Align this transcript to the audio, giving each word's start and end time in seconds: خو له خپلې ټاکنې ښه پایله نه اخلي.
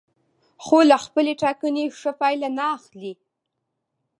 خو 0.63 0.77
له 0.89 0.97
خپلې 1.05 1.33
ټاکنې 1.43 1.85
ښه 1.99 2.11
پایله 2.21 2.49
نه 2.57 2.65
اخلي. 2.77 3.13